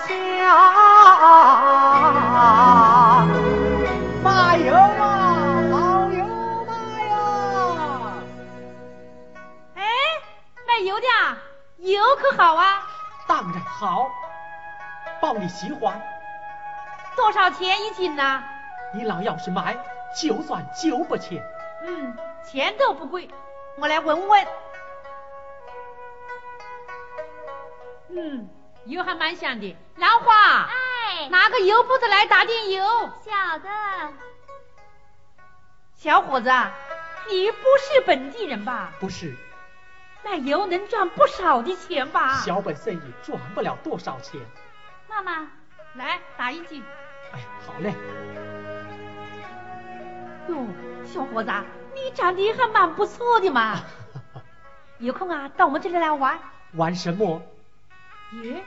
[0.00, 0.16] 儿香。
[4.22, 6.24] 马油啊，好油
[6.66, 7.14] 马呀！
[9.76, 9.84] 哎，
[10.66, 11.36] 卖油的啊，
[11.78, 12.82] 油可好啊？
[13.26, 14.10] 当然好，
[15.20, 16.00] 包你喜欢。
[17.16, 18.42] 多少钱一斤呢？
[18.94, 19.76] 你老要是买，
[20.20, 21.42] 就算九百钱。
[21.86, 22.14] 嗯，
[22.44, 23.30] 钱都不贵，
[23.78, 24.46] 我来问问。
[28.08, 28.48] 嗯，
[28.86, 29.76] 油还蛮香的。
[29.96, 32.84] 兰花，哎，拿个油布子来打点油。
[33.24, 33.68] 小的，
[35.94, 36.72] 小伙子啊，
[37.28, 38.92] 你不是本地人吧？
[38.98, 39.36] 不是，
[40.24, 42.38] 卖油能赚不少的钱吧？
[42.38, 44.40] 小本生意赚不了多少钱。
[45.08, 45.48] 妈妈，
[45.94, 46.82] 来打一斤。
[47.32, 47.94] 哎，好嘞。
[50.48, 50.66] 哟，
[51.04, 51.64] 小伙子啊，
[51.94, 53.80] 你长得还蛮不错的嘛。
[54.98, 56.38] 有空啊，到我们这里来玩。
[56.72, 57.42] 玩什么？
[58.42, 58.62] 耶，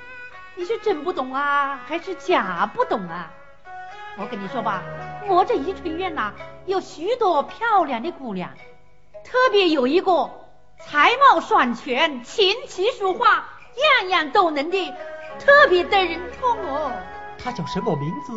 [0.55, 3.31] 你是真不懂啊，还是假不懂啊？
[4.17, 4.83] 我跟你说吧，
[5.27, 6.33] 我这宜春院呐、
[6.65, 8.51] 有许多漂亮的姑娘，
[9.23, 10.29] 特别有一个
[10.79, 13.49] 才貌双全、琴棋书画
[14.01, 14.93] 样样都能的，
[15.39, 16.91] 特别得人宠哦。
[17.43, 18.33] 她叫什么名字？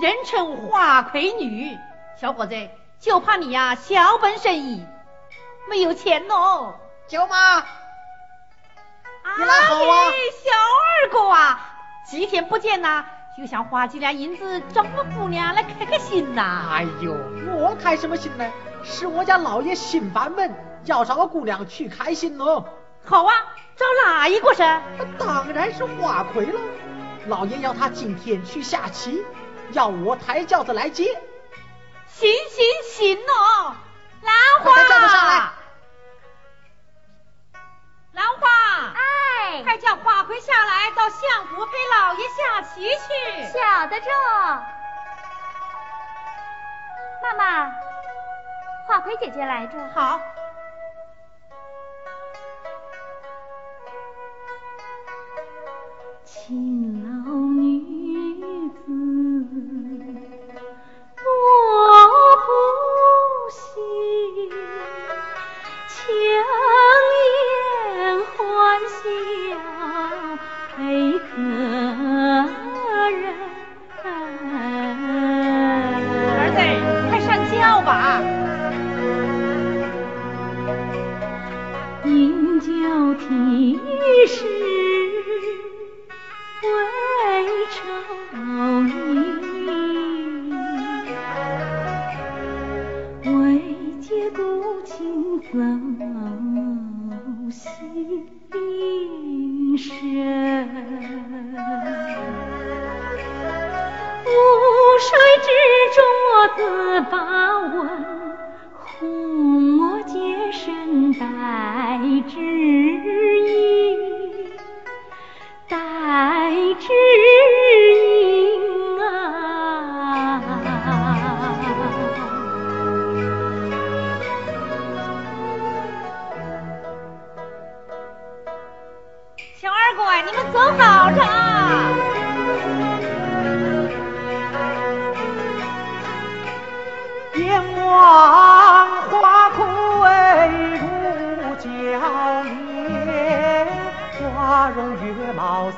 [0.00, 1.76] 人称花魁女，
[2.20, 2.54] 小伙子，
[3.00, 4.84] 就怕你呀、小本生意，
[5.68, 6.74] 没有钱哦。
[7.08, 7.64] 舅妈，
[9.36, 11.60] 你来好啊哎小二哥啊，
[12.04, 13.04] 几天不见呐、
[13.36, 17.12] 就想花几两银子找个姑娘来开开心呐、哎呦，
[17.54, 18.50] 我开什么心呢？
[18.82, 22.64] 是我家老爷新搬门，要找个姑娘去开心哦。
[23.04, 23.34] 好啊，
[23.76, 24.80] 找哪一个噻？
[25.18, 26.60] 当然是花魁了。
[27.26, 29.24] 老爷要他今天去下棋，
[29.72, 31.04] 要我抬轿子来接。
[32.06, 33.74] 行行行哦，
[34.22, 34.34] 兰
[34.64, 35.48] 花，抬轿子上来。
[38.18, 38.48] 兰花，
[38.96, 43.46] 哎，快叫花魁下来到相府陪老爷下棋去。
[43.56, 44.10] 晓得着。
[47.22, 47.70] 妈妈，
[48.88, 49.78] 花魁姐姐来着。
[49.94, 50.20] 好，
[56.24, 57.07] 勤劳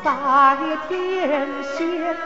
[0.02, 0.56] 在
[0.88, 2.16] 天仙。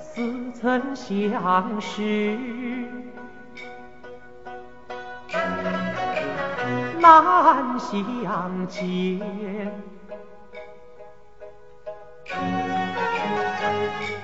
[0.00, 2.36] 似曾相识，
[6.98, 8.82] 难相见。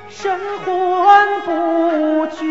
[0.09, 2.43] 神魂不觉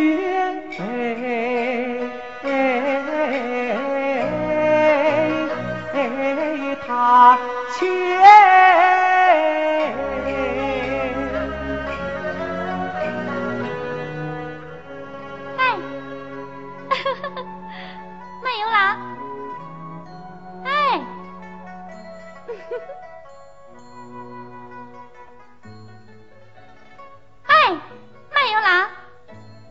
[7.24, 7.40] 他
[7.72, 7.90] 前。
[15.58, 15.78] 哎，
[18.44, 19.00] 卖油郎，
[20.66, 20.68] 哎，
[27.48, 27.72] 哎，
[28.34, 28.90] 卖油郎，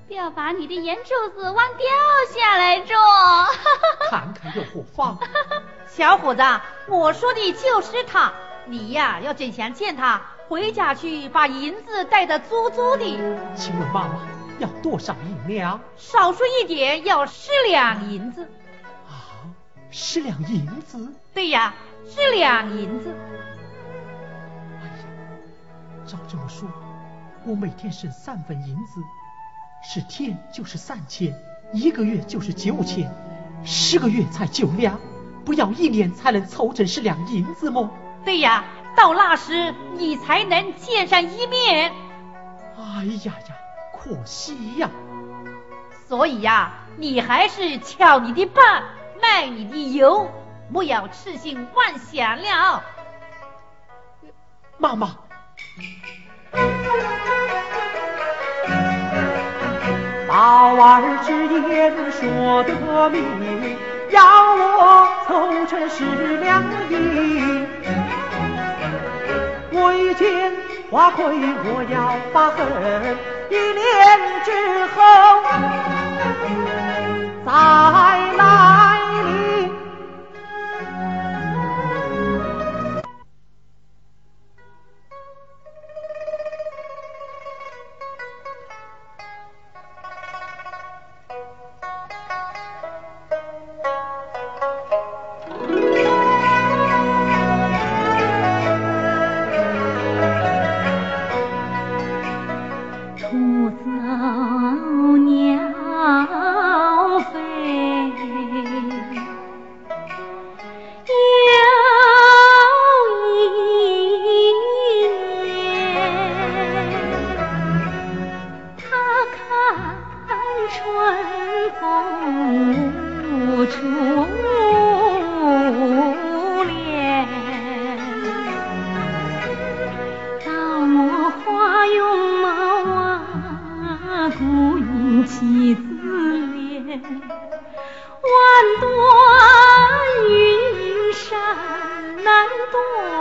[0.09, 1.87] 不要把你的眼珠子往掉
[2.31, 2.95] 下来着。
[4.09, 5.19] 看看又何妨？
[5.95, 6.43] 小伙子，
[6.89, 8.33] 我说的就是他，
[8.65, 13.05] 你呀要真想见他，回家去把银子带得足足的。
[13.55, 14.23] 请问妈妈
[14.59, 15.79] 要多少银两？
[15.99, 18.49] 少说一点要十两银子。
[19.07, 19.45] 啊，
[19.91, 21.13] 十两银子？
[21.35, 21.75] 对呀，
[22.09, 23.15] 十两银子。
[24.81, 25.05] 哎呀，
[26.07, 26.67] 照这么说，
[27.45, 29.03] 我每天省三分银子，
[29.85, 31.39] 十天就是三千，
[31.75, 33.15] 一个月就是九千，
[33.63, 34.99] 十个月才九两。
[35.45, 37.91] 不要一年才能凑成十两银子么？
[38.25, 38.65] 对呀，
[38.97, 41.93] 到那时你才能见上一面。
[42.77, 43.57] 哎呀呀，
[43.99, 44.89] 可惜呀！
[46.09, 48.83] 所以呀，你还是敲你的办，
[49.21, 50.31] 卖你的油，
[50.69, 52.83] 莫要痴心妄想了。
[54.79, 55.17] 妈妈，
[60.29, 61.33] 宝儿之
[61.69, 63.77] 言说得明。
[64.11, 64.21] 要
[65.35, 66.05] 我凑成十
[66.37, 67.67] 两银，
[69.73, 70.53] 为见
[70.91, 71.25] 花魁，
[71.65, 71.97] 我要
[72.35, 72.59] 把恨
[73.49, 73.83] 一年
[74.45, 74.51] 之
[74.95, 74.99] 后
[77.47, 77.51] 再
[78.37, 78.82] 来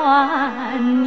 [0.03, 1.00] 人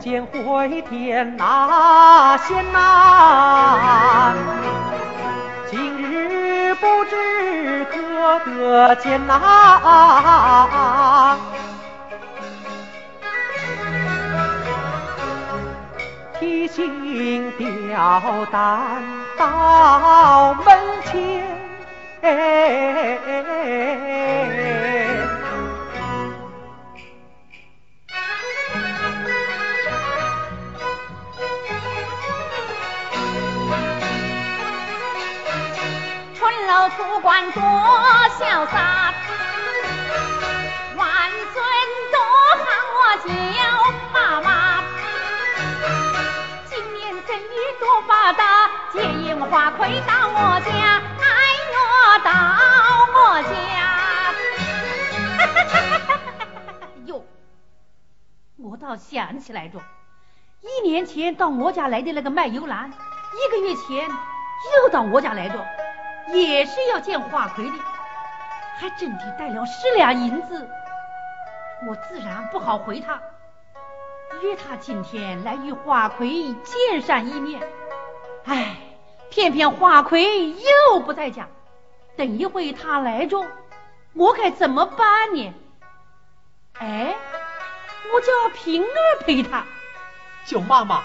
[0.00, 4.34] 间回天哪，险难！
[5.70, 11.36] 今日不知可得见哪？
[16.38, 19.02] 提心吊胆
[19.36, 21.42] 到门前。
[36.96, 39.14] 不管多潇洒
[40.96, 41.62] 万岁
[42.10, 42.18] 多
[42.56, 42.66] 喊
[42.96, 43.30] 我叫
[44.12, 44.82] 妈妈
[46.64, 51.28] 今年生意多发达接银花魁到我家来
[52.24, 52.30] 到
[53.14, 54.34] 我家
[57.06, 57.24] 哟
[58.56, 59.78] 我倒想起来着
[60.60, 65.79] 一年前到我家来的那个卖油郎一个月前又到我家来着。
[66.32, 67.78] 也是要见花魁的，
[68.78, 70.68] 还真的带了十两银子。
[71.86, 73.20] 我自然不好回他，
[74.42, 77.60] 约他今天来与花魁见上一面。
[78.44, 78.76] 唉，
[79.30, 81.48] 偏偏花魁又不在家，
[82.16, 83.46] 等一会他来着，
[84.14, 85.54] 我该怎么办呢？
[86.78, 87.14] 哎，
[88.12, 89.64] 我叫平儿陪他。
[90.46, 91.02] 舅妈妈。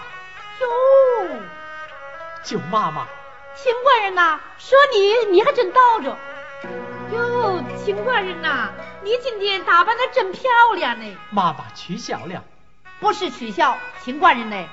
[0.62, 0.68] 哟。
[2.44, 3.08] 舅妈妈。
[3.56, 6.18] 秦官人呐，说你你还真到着。
[7.14, 8.70] 哟，秦官人呐，
[9.04, 11.18] 你今天打扮的真漂亮呢。
[11.32, 12.44] 妈妈取笑了。
[13.00, 14.68] 不是取笑，秦官人呢，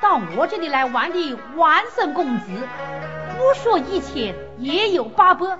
[0.00, 2.46] 到我这里来玩的万生公子，
[3.38, 5.58] 不说一千也有八百。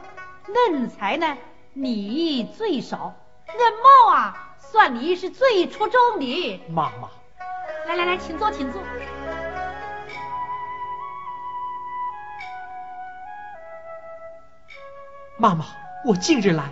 [0.49, 1.37] 嫩才呢，
[1.73, 3.15] 你最少；
[3.47, 3.73] 人
[4.07, 6.61] 貌啊，算你是最出众的。
[6.69, 7.09] 妈妈，
[7.87, 8.83] 来来来，请坐，请坐。
[15.37, 15.65] 妈妈。
[16.05, 16.65] 我近日来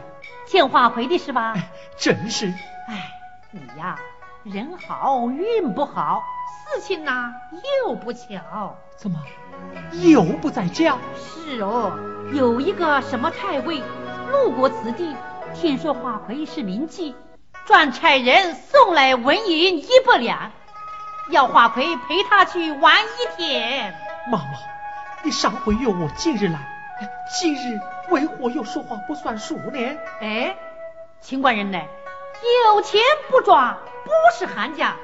[0.48, 1.54] 见花魁的是吧？
[1.96, 2.52] 真是。
[2.88, 3.12] 哎，
[3.52, 3.96] 你呀，
[4.42, 6.24] 人好运不好，
[6.74, 7.32] 事情呐
[7.84, 8.76] 又不巧。
[8.96, 9.18] 怎么
[9.92, 10.96] 又不在家？
[11.16, 11.92] 是哦，
[12.32, 13.80] 有一个什么太尉
[14.32, 15.14] 路过此地，
[15.54, 17.14] 听说花魁是名妓，
[17.66, 20.50] 专差人送来纹银一百两，
[21.30, 23.94] 要花魁陪他去玩一天。
[24.28, 24.58] 妈妈，
[25.22, 26.58] 你上回约我近日来，
[27.40, 27.80] 今日。
[28.10, 29.96] 为何又说话不算数呢？
[30.20, 30.56] 哎，
[31.20, 31.80] 秦官人呢？
[32.64, 34.96] 有钱不抓不是寒家，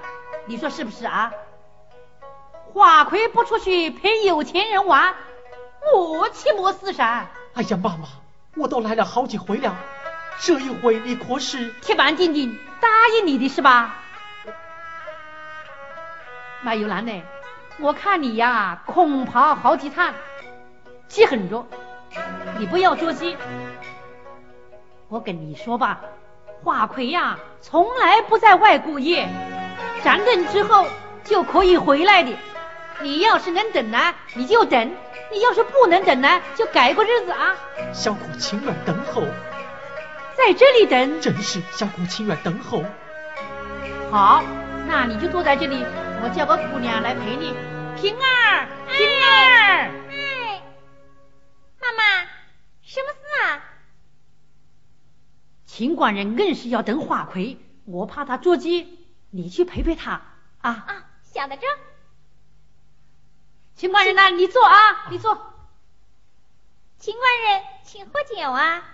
[0.47, 1.33] 你说是不是啊？
[2.73, 5.15] 花魁不出去陪有钱人玩，
[5.95, 7.27] 我岂莫死噻？
[7.55, 8.09] 哎呀，妈妈，
[8.57, 9.75] 我都来了好几回了，
[10.39, 13.97] 这一回你可是铁板钉钉答应你的是吧？
[16.63, 17.23] 马有兰呢？
[17.79, 20.15] 我看你呀，恐怕好几趟，
[21.09, 21.67] 记恨着。
[22.59, 23.37] 你不要着急，
[25.09, 26.01] 我跟你说吧，
[26.63, 29.29] 花魁呀，从来不在外过夜，
[30.03, 30.87] 咱等之后
[31.25, 32.35] 就可以回来的。
[33.01, 34.89] 你要是能等呢，你就等；
[35.31, 37.55] 你要是不能等呢，就改过日子啊。
[37.93, 39.23] 小姑情愿等候，
[40.35, 41.21] 在这里等。
[41.21, 42.83] 真是，小姑情愿等候。
[44.11, 44.43] 好，
[44.89, 45.85] 那你就坐在这里，
[46.23, 47.55] 我叫个姑娘来陪你。
[48.01, 49.91] 平儿，平儿。
[50.11, 50.63] 哎
[51.81, 52.03] 妈妈，
[52.87, 53.65] 什么事啊？
[55.67, 60.23] 秦官人硬是要等花魁，我怕他着急，你去陪陪他
[60.61, 60.71] 啊。
[60.71, 61.67] 啊，想得着。
[63.75, 65.53] 秦官人呐，你坐啊，你坐。
[66.99, 68.85] 秦官人，请喝酒啊。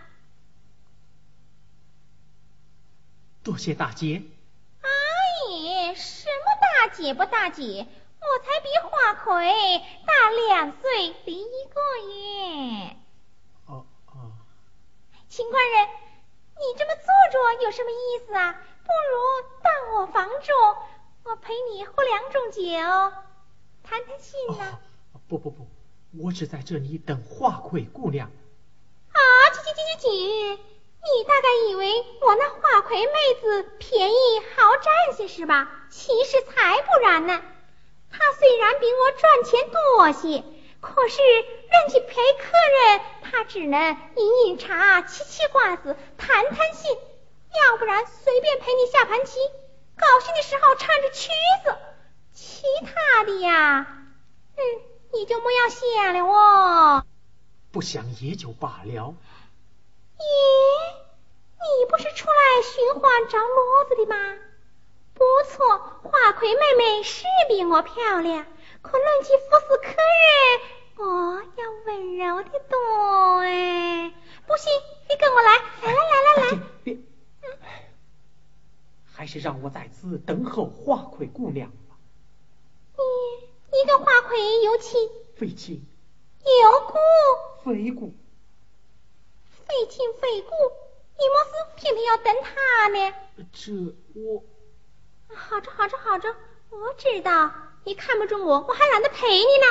[3.44, 4.22] 多谢大姐。
[4.80, 4.88] 阿
[5.50, 7.87] 姨，什么大姐不大姐？
[8.20, 12.96] 我才比花魁大两岁零一个月。
[15.32, 15.88] 秦官人，
[16.58, 18.52] 你这么坐着有什么意思啊？
[18.84, 19.16] 不如
[19.62, 20.76] 到我房中，
[21.22, 22.60] 我陪你喝两种酒，
[23.82, 24.78] 谈谈心呢。
[25.28, 25.66] 不不不，
[26.22, 28.28] 我只在这里等花魁姑娘。
[28.28, 29.20] 啊，
[29.54, 30.62] 去去去去去！
[31.00, 34.14] 你大概以为我那花魁妹子便宜
[34.54, 35.86] 好占些是吧？
[35.88, 37.42] 其实才不然呢。
[38.10, 40.44] 她虽然比我赚钱多些，
[40.82, 46.90] 可是人家陪客人，他只能饮饮茶、吃吃瓜子、谈谈心，
[47.54, 49.38] 要不然随便陪你下盘棋，
[49.96, 51.30] 高兴的时候唱着曲
[51.64, 51.76] 子，
[52.34, 53.86] 其他的呀，
[54.56, 54.62] 嗯，
[55.12, 57.06] 你就莫要想了哦。
[57.70, 59.14] 不想也就罢了。
[60.18, 60.24] 咦，
[61.78, 64.16] 你不是出来寻欢找乐子的吗？
[65.14, 68.44] 不错，花魁妹妹是比我漂亮，
[68.82, 69.86] 可论起服侍客
[70.22, 70.60] 人，
[70.96, 74.12] 我要温柔的多哎。
[74.46, 74.72] 不行，
[75.08, 76.58] 你跟我来，来来来来来。
[76.82, 76.98] 别，
[79.06, 81.96] 还是让我在此等候花魁姑娘吧。
[82.96, 83.02] 你，
[83.70, 85.08] 你跟花魁有亲？
[85.36, 85.86] 非亲。
[86.44, 86.98] 有故？
[87.64, 88.14] 非故。
[89.64, 93.14] 非亲非故，你莫是偏偏要等他呢？
[93.52, 93.72] 这
[94.20, 94.42] 我。
[95.34, 96.34] 好着好着好着，
[96.70, 97.50] 我知道
[97.84, 99.66] 你看不中我，我还懒得陪你呢。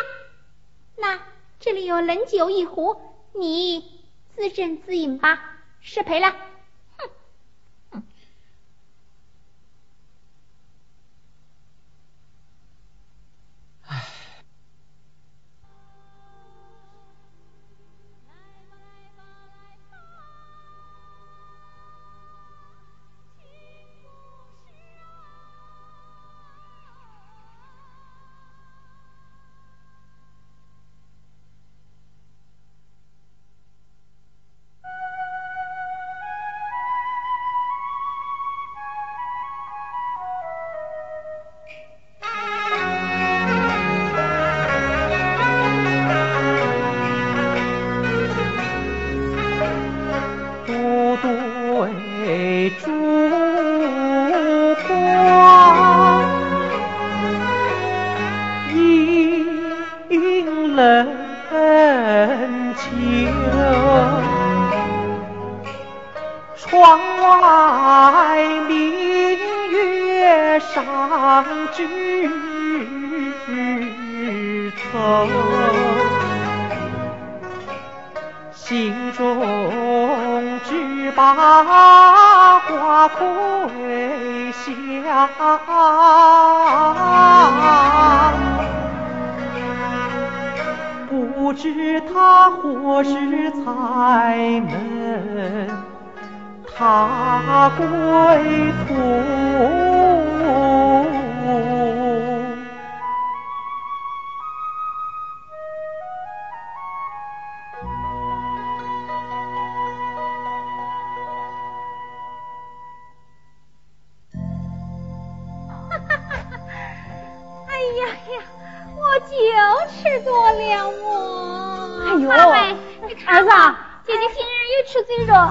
[0.97, 1.19] 那
[1.59, 2.99] 这里有冷酒一壶，
[3.33, 4.03] 你
[4.35, 6.35] 自斟自饮吧，失陪了。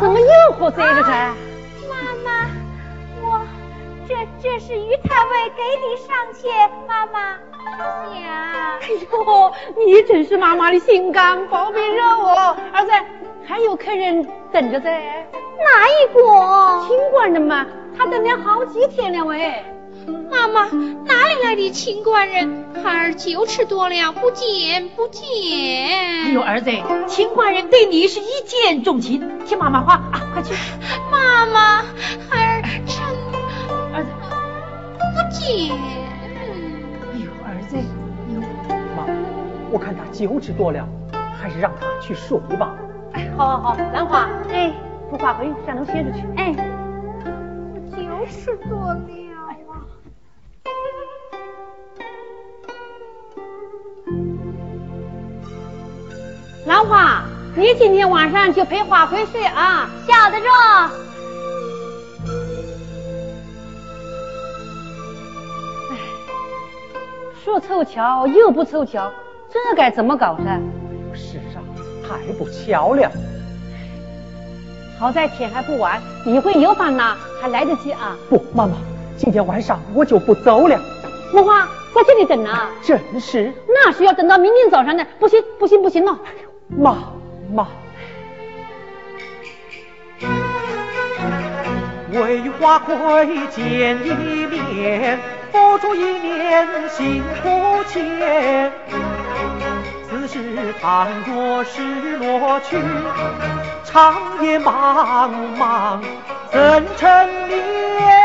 [0.00, 1.34] 怎么又喝醉了噻？
[1.88, 2.48] 妈妈，
[3.22, 3.42] 我
[4.08, 7.36] 这这是于太尉给你上钱，妈妈，
[8.14, 8.78] 谢谢啊。
[8.80, 12.56] 哎呦，你真是妈妈的心肝宝贝肉哦！
[12.72, 12.90] 儿子，
[13.46, 15.26] 还有客人等着在。
[15.32, 16.88] 哪一个？
[16.88, 19.62] 清官的嘛，他等了好几天了喂。
[20.30, 20.66] 妈妈，
[21.04, 22.64] 哪里来的清官人？
[22.82, 25.22] 孩儿酒吃多了，不见不见。
[25.24, 26.70] 哎呦，儿子，
[27.06, 30.54] 清官人对你是一见钟情，听妈妈话啊，快去。
[31.10, 31.82] 妈妈，
[32.28, 32.96] 孩儿真
[33.92, 34.10] 儿子
[34.98, 35.70] 不见。
[35.72, 38.40] 哎呦，儿子，哎呦，
[38.96, 39.04] 妈，
[39.70, 40.86] 我看他酒吃多了，
[41.38, 42.74] 还是让他去睡吧。
[43.12, 44.72] 哎，好好好，兰花，哎，
[45.10, 46.24] 不花回上楼歇着去。
[46.36, 46.54] 哎，
[47.26, 49.00] 我酒吃多了。
[56.66, 57.22] 兰花，
[57.56, 60.46] 你今天晚上就陪花魁睡啊，晓得着。
[65.90, 65.96] 哎，
[67.42, 69.10] 说凑巧又不凑巧，
[69.50, 70.60] 这该怎么搞呢？
[71.14, 71.64] 是啊，
[72.06, 73.10] 太不巧了。
[74.98, 78.14] 好在天还不晚，一会有饭呢还来得及啊。
[78.28, 78.74] 不，妈妈，
[79.16, 80.78] 今天晚上我就不走了。
[81.32, 82.70] 木花在这里等啊。
[82.82, 83.50] 真是。
[83.66, 86.18] 那是要等到明天早上的，不行，不行，不行了。
[86.76, 86.96] 妈
[87.52, 87.66] 妈，
[92.12, 95.18] 为花魁见一面，
[95.52, 98.72] 付出一年辛苦钱。
[100.08, 102.78] 此时倘若是落去，
[103.84, 105.28] 长夜茫
[105.58, 106.00] 茫
[106.50, 108.19] 怎成眠？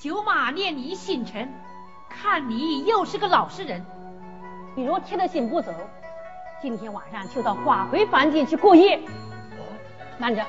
[0.00, 1.48] 九马念你心诚，
[2.08, 3.84] 看你又是个老实人。
[4.76, 5.72] 你若铁了心不走，
[6.62, 9.00] 今天晚上就到花魁房间去过夜。
[10.16, 10.46] 慢着，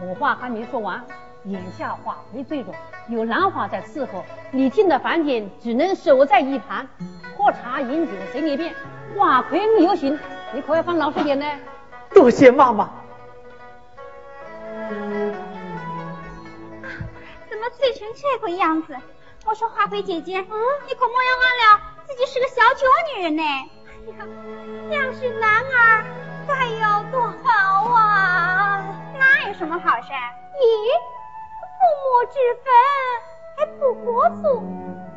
[0.00, 1.04] 我话还没说完。
[1.44, 2.72] 眼下花魁醉着，
[3.10, 6.88] 有兰花在伺候，你进的房间只能守在一旁，
[7.36, 8.74] 喝茶饮酒随你便。
[9.14, 10.18] 花魁没有心，
[10.54, 11.44] 你可要放老实点呢。
[12.14, 12.88] 多谢妈妈。
[17.78, 18.96] 醉成这个样子，
[19.46, 20.46] 我说花魁姐姐，嗯，
[20.86, 23.42] 你可莫要忘了自己是个小酒女人呢。
[23.42, 24.26] 哎呀，
[24.90, 26.04] 要是男儿
[26.48, 28.82] 该有多好啊！
[29.18, 30.08] 那有什么好事？
[30.08, 30.64] 咦，
[31.78, 32.72] 父母之分，
[33.56, 34.62] 还不国足，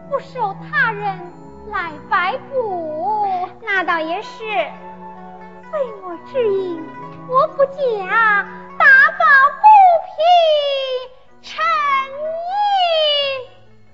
[0.09, 1.31] 不受他人
[1.67, 3.49] 来摆布。
[3.61, 4.43] 那倒也是，
[5.71, 6.79] 非我之意，
[7.27, 8.45] 我不嫁，
[8.77, 8.85] 打
[9.17, 9.63] 抱不
[10.07, 10.21] 平。
[11.43, 11.59] 陈毅，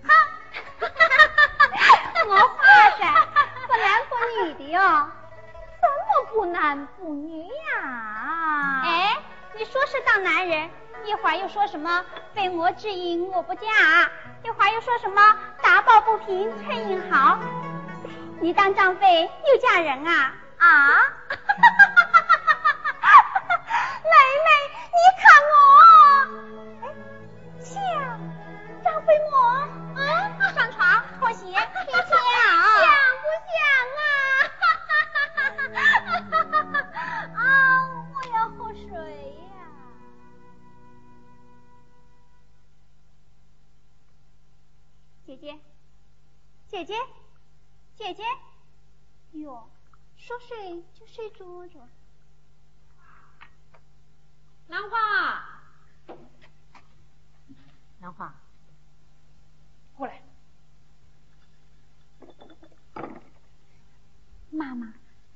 [0.07, 0.13] 哈，
[2.27, 2.97] 我发誓
[3.67, 4.77] 不男不女的哟，
[5.81, 5.91] 怎么
[6.31, 7.51] 不男不女呀？
[8.85, 9.17] 哎，
[9.57, 10.69] 你说是当男人，
[11.05, 13.62] 一会儿又说什么非我之意我不嫁，
[14.43, 17.39] 一会儿又说什么打抱不平陈英好，
[18.39, 20.33] 你当张飞又嫁人啊？
[20.59, 21.01] 啊？
[50.93, 51.79] 就睡着着。
[54.67, 54.97] 兰花，
[58.01, 58.33] 兰花，
[59.95, 60.21] 过来。
[64.51, 64.87] 妈妈，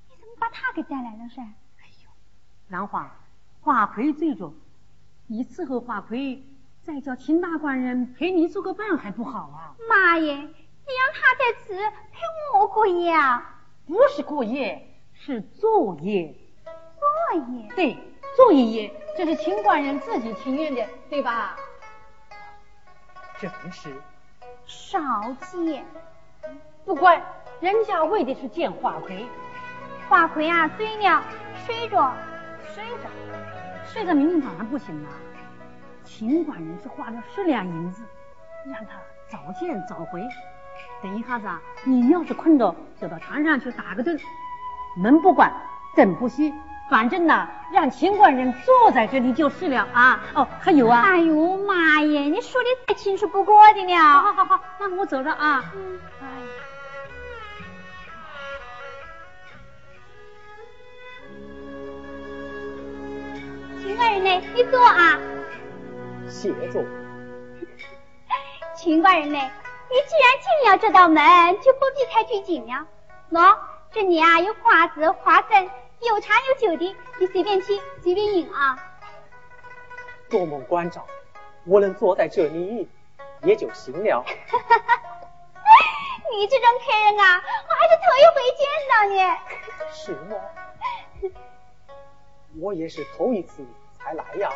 [0.10, 1.40] 你怎么把他给带来了，是？
[1.40, 2.10] 哎呦，
[2.70, 3.16] 兰花，
[3.62, 4.54] 花魁最着，
[5.28, 6.44] 你伺候花魁，
[6.84, 9.76] 再叫秦大官人陪你做个伴，还不好啊？
[9.90, 11.74] 妈耶，你让他在此
[12.12, 12.20] 陪
[12.54, 13.64] 我过夜啊？
[13.88, 14.93] 不是过夜。
[15.26, 16.36] 是作业。
[17.00, 17.70] 作业？
[17.78, 17.98] 对，
[18.36, 21.56] 作业业，这是秦官人自己情愿的，对吧？
[23.40, 23.90] 正是。
[24.66, 25.00] 少
[25.40, 25.86] 见。
[26.84, 27.24] 不管，
[27.62, 29.26] 人家为的是见花魁。
[30.10, 31.24] 花魁啊，醉了，
[31.66, 32.14] 睡着，
[32.76, 33.10] 睡着，
[33.86, 35.10] 睡着，明天早上不行吗？
[36.04, 38.04] 秦官人是花了十两银子，
[38.66, 40.22] 让他早见早回。
[41.02, 44.20] 等一下子啊，你要是困着，就到床上去打个盹，
[44.96, 45.52] 门不关，
[45.96, 46.54] 灯不虚，
[46.90, 50.24] 反正呢，让秦官人坐在这里就是了啊。
[50.36, 51.02] 哦，还有啊。
[51.02, 53.98] 哎呦妈耶，你说的太清楚不过的了。
[54.00, 55.64] 好好好，那我走了啊。
[55.76, 56.00] 嗯。
[56.22, 56.26] 哎。
[63.82, 64.42] 秦官人呢？
[64.56, 65.20] 你坐啊。
[66.30, 66.84] 谢坐。
[68.78, 69.40] 秦官人呢？
[69.90, 71.22] 你既然进了这道门，
[71.62, 72.86] 就不必开拘谨了。
[73.32, 73.56] 喏，
[73.94, 75.70] 这里啊有瓜子、花生，
[76.02, 78.76] 有茶有酒的，你随便吃，随便饮啊。
[80.32, 81.06] 多蒙关照，
[81.66, 82.90] 我能坐在这里
[83.44, 84.26] 也就行了。
[86.32, 89.16] 你这种客人啊，我还是头一回见到你。
[89.92, 90.36] 是吗？
[92.60, 93.64] 我也是头一次
[94.00, 94.52] 才来呀。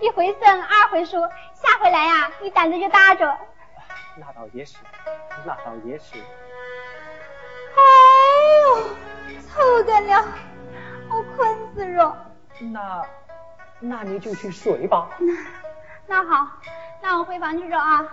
[0.00, 1.20] 一回生二回熟，
[1.52, 3.38] 下回来呀，你胆子就大着。
[4.16, 4.78] 那倒也是，
[5.44, 6.16] 那倒也是。
[9.54, 10.24] 臭干了，
[11.08, 12.16] 我困死了。
[12.72, 13.06] 那，
[13.78, 15.08] 那你就去睡吧。
[15.20, 15.32] 那，
[16.08, 16.48] 那好，
[17.00, 18.08] 那我回房去了啊。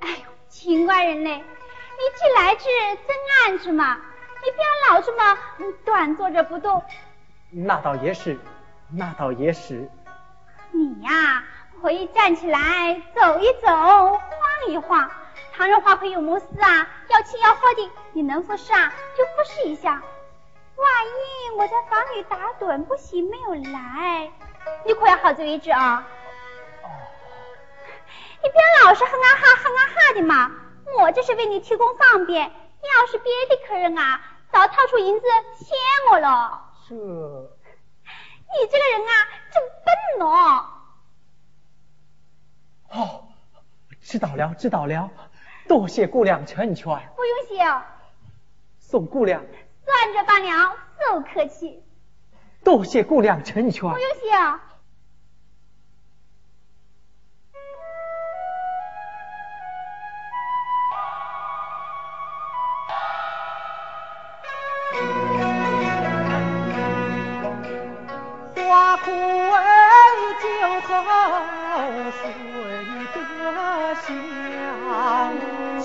[0.00, 1.30] 哎呦，秦官人呢？
[1.30, 2.64] 你既来之，
[3.06, 3.96] 真安之嘛？
[4.44, 5.38] 你不要老这么
[5.84, 6.82] 短坐着不动。
[7.50, 8.36] 那倒也是，
[8.90, 9.88] 那倒也是。
[10.72, 11.44] 你呀。
[11.82, 14.20] 可以站起来走一走，晃
[14.68, 15.08] 一晃。
[15.56, 20.02] 倘若花魁有么事啊，要吃要喝的，你能服侍啊，就服侍一下。
[20.76, 24.30] 万一我在房里打盹不行，没有来，
[24.84, 26.06] 你可要好自为之啊。
[26.82, 26.88] 哦。
[28.42, 30.50] 你不要老是哼啊哈哼啊哈的嘛，
[30.98, 32.44] 我这是为你提供方便。
[32.44, 34.20] 要是别的客人啊，
[34.52, 35.74] 早掏出银子谢
[36.10, 36.70] 我了。
[36.86, 36.94] 这。
[36.94, 39.12] 你这个人啊，
[39.54, 39.62] 真
[40.18, 40.66] 笨哦。
[42.90, 43.28] 哦，
[44.02, 45.10] 知道了，知道了，
[45.68, 46.86] 多谢姑娘成全。
[47.16, 47.64] 不用谢。
[48.78, 49.44] 宋姑娘。
[49.84, 50.76] 算着罢了，
[51.10, 51.82] 不客气。
[52.64, 53.82] 多谢姑娘成全。
[53.90, 54.30] 不用谢。
[54.32, 54.60] 花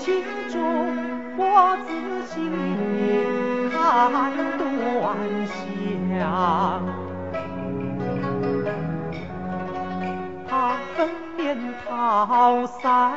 [0.02, 0.58] 心中
[1.36, 1.90] 我仔
[2.26, 2.34] 细
[3.70, 4.10] 看
[4.58, 4.60] 端
[5.46, 6.82] 详。
[10.48, 10.50] 他
[10.96, 13.12] 粉面桃腮，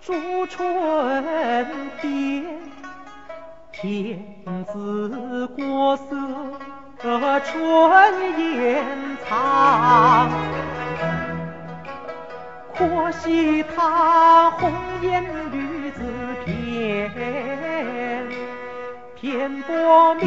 [0.00, 0.12] 朱
[0.46, 0.56] 唇
[2.02, 2.44] 边，
[3.70, 4.18] 天
[4.72, 6.04] 姿国色
[7.44, 7.52] 春
[8.36, 8.84] 颜
[9.28, 10.28] 藏。
[12.78, 16.02] 可惜他红颜女子
[16.44, 17.10] 偏
[19.14, 20.22] 偏薄命，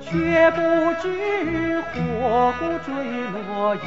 [0.00, 0.60] 却不
[1.00, 2.92] 知火骨坠
[3.32, 3.86] 落烟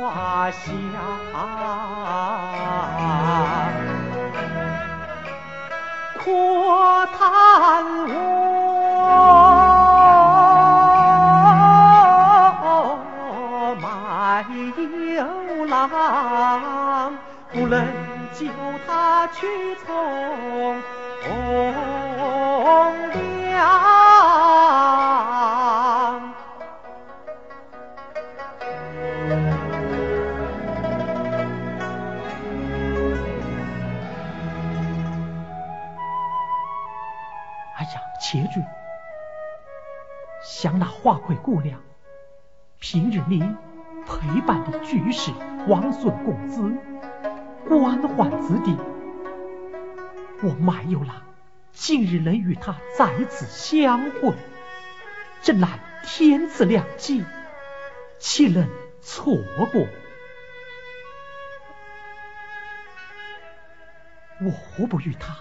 [0.00, 0.64] 花下，
[6.14, 6.24] 可
[7.18, 7.20] 叹
[8.08, 9.63] 我。
[18.34, 18.46] 救
[18.84, 20.82] 他去从
[23.12, 23.54] 良。
[37.76, 38.60] 哎呀，且住！
[40.42, 41.80] 想那花魁姑娘，
[42.80, 43.40] 平日里
[44.04, 45.30] 陪伴的居士。
[45.66, 46.76] 王孙公子，
[47.68, 48.76] 官宦子弟，
[50.42, 51.22] 我麦有郎
[51.72, 54.34] 今日能与他再次相会，
[55.42, 57.24] 真乃天赐良机，
[58.18, 58.68] 岂能
[59.00, 59.34] 错
[59.72, 59.86] 过？
[64.40, 65.34] 我何不与他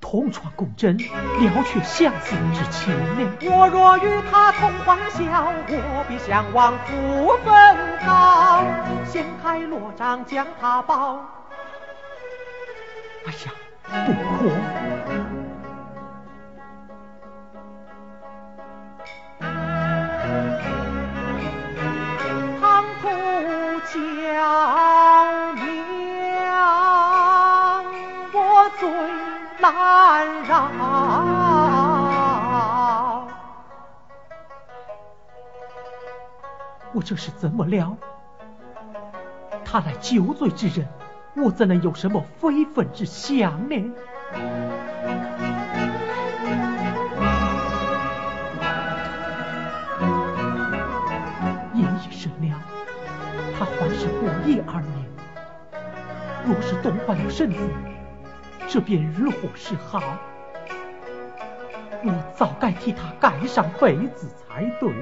[0.00, 3.32] 同床共枕，了却相思之情呢？
[3.42, 8.62] 我若与他同欢笑，我必向王父分告，
[9.06, 11.39] 掀开罗帐将他抱。
[13.26, 13.52] 哎呀，
[14.06, 14.50] 不可！
[23.92, 23.94] 小
[25.54, 25.60] 娘，
[28.32, 28.38] 我
[28.78, 28.82] 最
[29.58, 29.64] 难
[30.44, 30.48] 饶。
[36.92, 37.96] 我这是怎么了？
[39.64, 40.86] 他乃酒醉之人，
[41.36, 43.76] 我怎能有什么非分之想呢？
[54.66, 54.92] 二年，
[56.44, 57.58] 若是冻坏了身子，
[58.66, 60.02] 这便日祸是好。
[62.02, 64.92] 我早该替他盖上被子才对。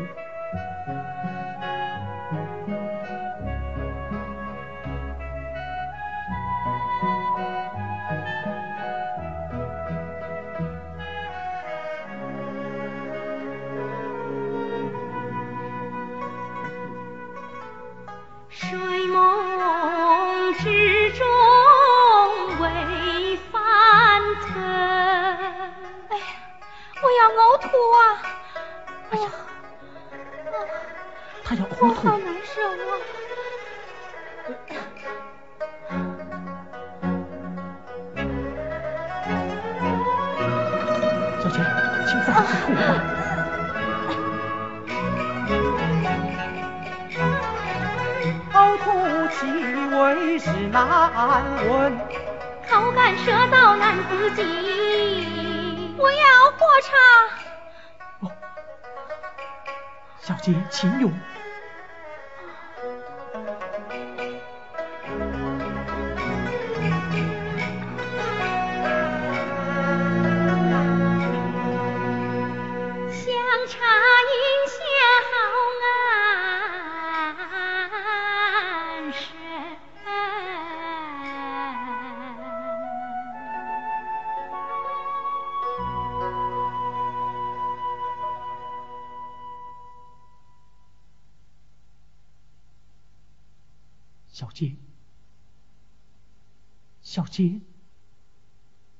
[97.38, 97.60] 杰，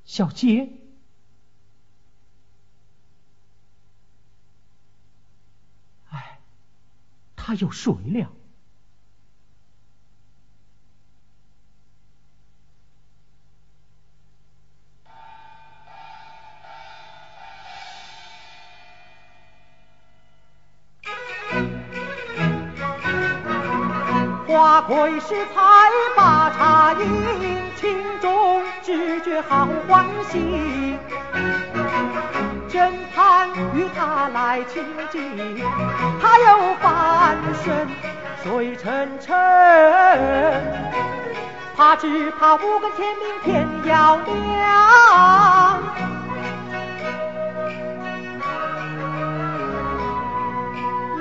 [0.05, 0.69] 小杰，
[6.11, 6.39] 哎，
[7.35, 8.31] 他又睡了。
[24.87, 25.61] 会是才
[26.17, 27.48] 把茶饮，
[29.43, 30.97] 好欢喜。
[32.69, 35.63] 真盼与他来亲近，
[36.21, 37.89] 他又翻身
[38.43, 39.35] 睡沉沉。
[41.77, 45.79] 怕只怕五更天明天要亮，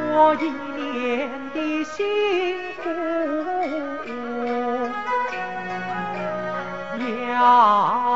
[0.10, 1.96] 我一年的辛
[2.84, 2.90] 苦。
[7.32, 8.07] 要。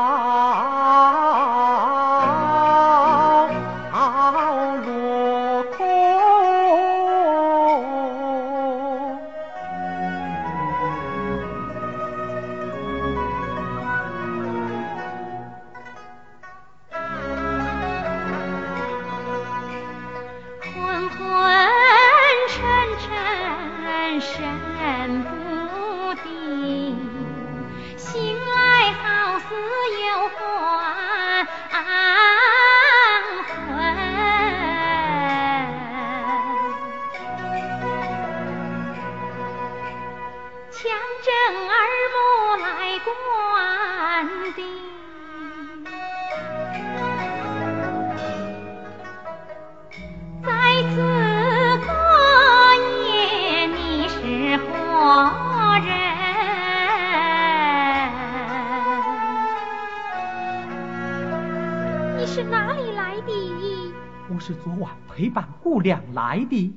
[64.42, 66.74] 是昨晚陪伴姑娘来的。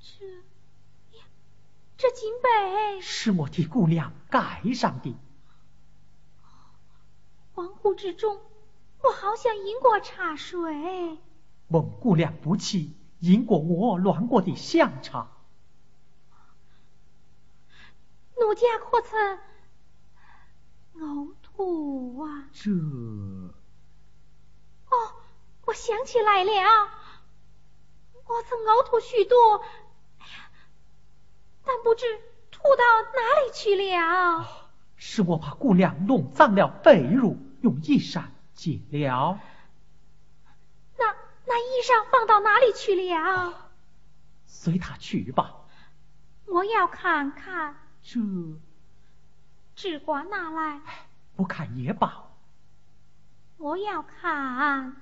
[0.00, 0.26] 这
[1.96, 5.14] 这锦被是我替姑娘盖上的。
[7.80, 8.40] 不知中，
[9.04, 11.18] 我好像饮过茶水。
[11.68, 15.28] 蒙姑娘不弃，饮过我乱过的香茶。
[18.40, 19.38] 奴家可曾
[20.96, 22.48] 呕吐啊？
[22.52, 22.70] 这……
[25.70, 26.88] 哦，我想起来了，
[28.26, 29.62] 我曾呕吐许多，
[30.18, 30.50] 哎呀，
[31.64, 32.04] 但不知
[32.50, 34.48] 吐到哪里去了。
[34.96, 39.38] 是我把姑娘弄脏了被褥，用衣裳解了。
[40.98, 41.14] 那
[41.46, 43.70] 那衣裳放到哪里去了？
[44.46, 45.54] 随他去吧。
[46.46, 47.76] 我要看看。
[48.02, 48.18] 这
[49.76, 50.80] 只管拿来。
[51.36, 52.24] 不看也罢。
[53.56, 54.96] 我要看。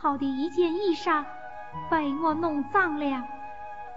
[0.00, 1.24] 好好的一件衣裳，
[1.90, 3.24] 被我弄脏了，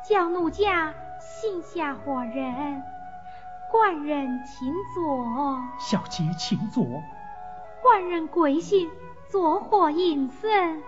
[0.04, 2.82] 叫奴家心下火人。
[3.70, 5.60] 官人请坐。
[5.78, 6.84] 小姐请坐。
[7.84, 8.90] 官人贵姓？
[9.30, 10.82] 作何营生？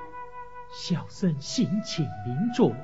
[0.71, 2.75] 小僧性情名重，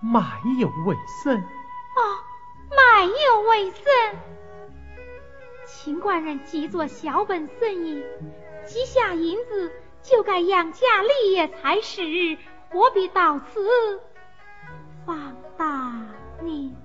[0.00, 0.20] 卖
[0.60, 1.36] 油为生。
[1.36, 2.00] 哦，
[2.70, 3.82] 卖油为生。
[5.66, 8.04] 请官人即做小本生意，
[8.68, 9.72] 积下银子。
[10.02, 12.38] 就该养家立业才是，
[12.70, 14.00] 何必到此
[15.04, 15.64] 放大
[16.42, 16.76] 呢？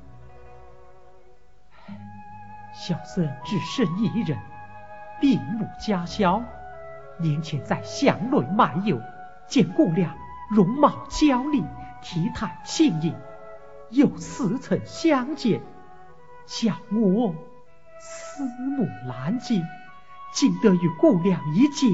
[2.73, 4.37] 小僧只身一人，
[5.19, 6.43] 并无家小。
[7.17, 8.99] 年前在巷内卖油，
[9.47, 10.13] 见姑娘
[10.51, 11.63] 容貌娇丽，
[12.01, 13.15] 体态轻盈，
[13.89, 15.61] 又似曾相见，
[16.45, 17.33] 叫我
[17.97, 19.63] 思慕难尽，
[20.33, 21.89] 竟得与姑娘一见。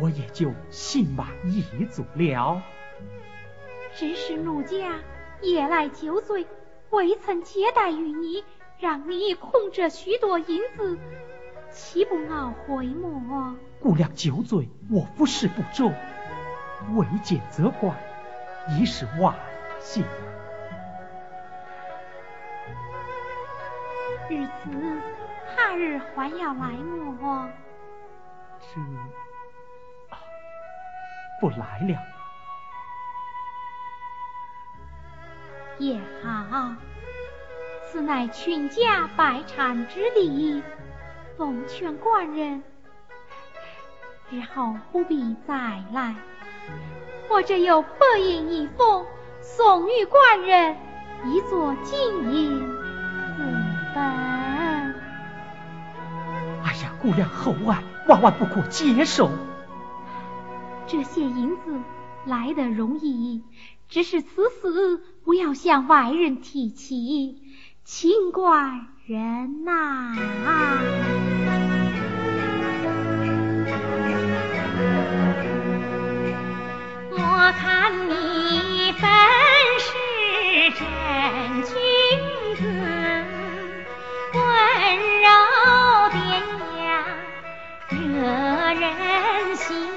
[0.00, 2.62] 我也就心满意足了。
[3.94, 5.00] 只是奴家
[5.40, 6.46] 夜来酒醉，
[6.90, 8.44] 未曾接待于你，
[8.78, 10.98] 让你空着许多银子，
[11.70, 13.56] 岂不懊悔么？
[13.80, 15.90] 姑娘酒醉，我服侍不周，
[16.94, 17.90] 未见责怪，
[18.68, 19.34] 已是万
[19.80, 20.04] 幸。
[24.30, 24.52] 日子
[25.56, 27.48] 他日还要来么？
[28.60, 28.80] 这。
[31.40, 31.96] 不来了，
[35.78, 36.74] 也好，
[37.86, 40.62] 此乃群家百产之地，
[41.36, 42.62] 奉劝官人
[44.30, 45.54] 日后不必再
[45.92, 46.16] 来。
[47.30, 49.06] 我这有白银一封，
[49.40, 50.76] 送与官人，
[51.24, 53.44] 一作金银资
[53.94, 54.02] 本。
[56.64, 59.30] 哎呀，姑娘厚爱，万万不可接受。
[60.90, 61.78] 这些银子
[62.24, 63.42] 来得容易，
[63.90, 67.42] 只是此事不要向外人提起，
[67.84, 70.14] 请官人呐。
[77.10, 79.10] 我看你本
[79.78, 79.88] 是
[80.72, 80.86] 真
[81.64, 81.72] 君
[82.56, 82.62] 子，
[84.34, 84.40] 温
[85.22, 85.28] 柔
[86.12, 86.20] 典
[86.82, 86.88] 雅，
[87.90, 87.94] 惹
[88.74, 89.87] 人心。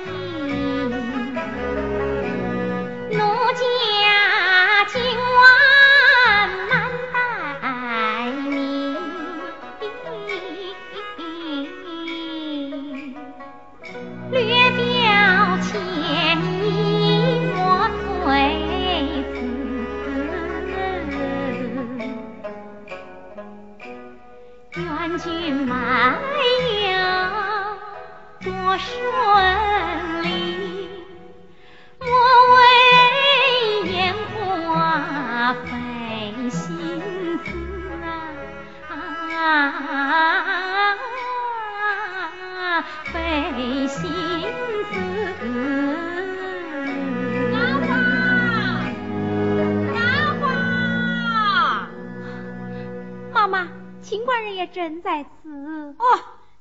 [54.74, 56.20] 正在此哦，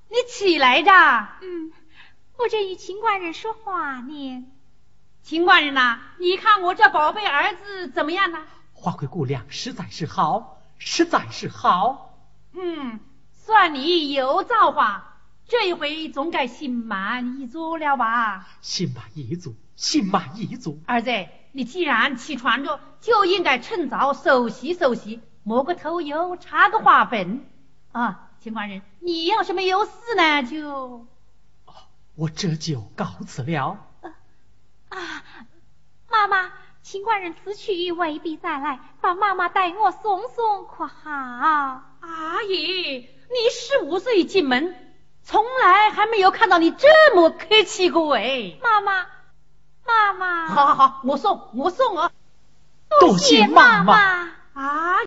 [0.09, 0.91] 你起来着？
[1.43, 1.73] 嗯，
[2.37, 4.45] 我正与秦官人说话呢。
[5.23, 8.41] 秦官人呐，你看我这宝贝儿子怎么样呢？
[8.73, 12.19] 花魁姑娘实在是好，实在是好。
[12.53, 12.99] 嗯，
[13.33, 15.10] 算你有造化，
[15.51, 18.47] 这一回总该心满意足了吧？
[18.61, 20.81] 心满意足，心满意足。
[20.87, 21.11] 儿子，
[21.51, 27.45] 你既然起床着，就应该趁早熟悉熟悉，摸个头油，插个花粉。
[27.91, 31.09] 啊，秦官人，你要是没有事呢，就
[32.15, 33.89] 我这就告辞了。
[34.89, 35.25] 啊，
[36.09, 41.11] 妈妈，秦官人此去未必再来，把妈妈带我送送，可好？
[41.11, 44.90] 阿姨，你十五岁进门，
[45.31, 48.57] 从来还没有看到你这么客气过哎。
[48.61, 49.07] 妈妈，
[49.87, 52.11] 妈妈，好好好，我送我送啊。
[52.99, 53.95] 多谢妈妈。
[54.55, 54.97] 啊。